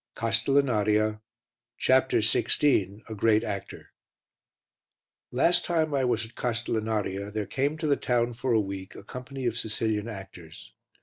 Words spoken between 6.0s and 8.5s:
was at Castellinaria there came to the town